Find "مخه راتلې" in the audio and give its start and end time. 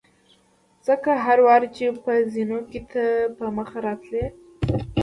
3.57-4.25